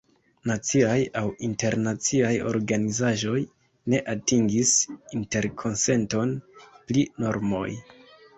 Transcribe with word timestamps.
Naciaj 0.51 0.93
aŭ 1.19 1.21
internaciaj 1.47 2.31
organizaĵoj 2.51 3.43
ne 3.93 4.01
atingis 4.15 4.73
interkonsenton 5.19 6.33
pri 6.91 7.07
normoj. 7.27 7.69